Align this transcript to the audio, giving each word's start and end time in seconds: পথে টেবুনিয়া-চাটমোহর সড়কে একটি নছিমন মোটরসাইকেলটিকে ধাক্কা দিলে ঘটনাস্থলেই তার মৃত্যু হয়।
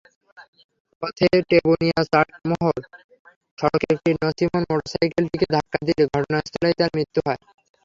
পথে 1.03 1.27
টেবুনিয়া-চাটমোহর 1.49 2.77
সড়কে 3.57 3.87
একটি 3.93 4.11
নছিমন 4.19 4.63
মোটরসাইকেলটিকে 4.69 5.47
ধাক্কা 5.55 5.79
দিলে 5.87 6.03
ঘটনাস্থলেই 6.13 6.75
তার 6.79 6.91
মৃত্যু 6.95 7.19
হয়। 7.25 7.41